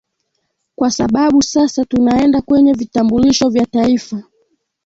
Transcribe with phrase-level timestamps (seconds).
[0.75, 4.23] kwa sababu sasa tunaenda kwenye vitambulisho vya taifa